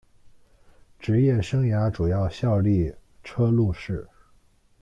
[0.97, 2.91] 职业生涯主要效力
[3.23, 4.09] 车路士。